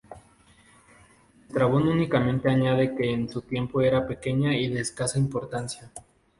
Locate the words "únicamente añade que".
1.87-3.11